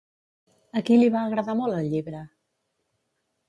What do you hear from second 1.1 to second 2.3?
va agradar molt el llibre?